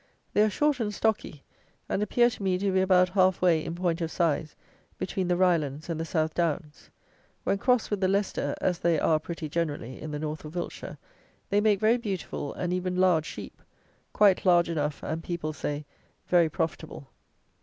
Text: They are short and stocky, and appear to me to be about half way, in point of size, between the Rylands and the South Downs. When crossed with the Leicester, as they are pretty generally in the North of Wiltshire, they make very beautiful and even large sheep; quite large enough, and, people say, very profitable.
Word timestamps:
They 0.33 0.41
are 0.41 0.49
short 0.49 0.79
and 0.79 0.91
stocky, 0.91 1.43
and 1.87 2.01
appear 2.01 2.31
to 2.31 2.41
me 2.41 2.57
to 2.57 2.71
be 2.71 2.81
about 2.81 3.09
half 3.09 3.39
way, 3.39 3.63
in 3.63 3.75
point 3.75 4.01
of 4.01 4.09
size, 4.09 4.55
between 4.97 5.27
the 5.27 5.37
Rylands 5.37 5.89
and 5.91 5.99
the 5.99 6.05
South 6.05 6.33
Downs. 6.33 6.89
When 7.43 7.59
crossed 7.59 7.91
with 7.91 8.01
the 8.01 8.07
Leicester, 8.07 8.55
as 8.59 8.79
they 8.79 8.99
are 8.99 9.19
pretty 9.19 9.47
generally 9.47 10.01
in 10.01 10.09
the 10.09 10.17
North 10.17 10.43
of 10.43 10.55
Wiltshire, 10.55 10.97
they 11.51 11.61
make 11.61 11.79
very 11.79 11.97
beautiful 11.97 12.51
and 12.55 12.73
even 12.73 12.95
large 12.95 13.27
sheep; 13.27 13.61
quite 14.11 14.43
large 14.43 14.69
enough, 14.71 15.03
and, 15.03 15.23
people 15.23 15.53
say, 15.53 15.85
very 16.25 16.49
profitable. 16.49 17.07